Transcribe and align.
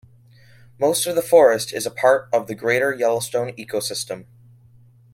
Most 0.79 1.05
of 1.05 1.13
the 1.15 1.21
forest 1.21 1.71
is 1.71 1.85
a 1.85 1.91
part 1.91 2.27
of 2.33 2.47
the 2.47 2.55
Greater 2.55 2.91
Yellowstone 2.91 3.51
Ecosystem. 3.51 4.25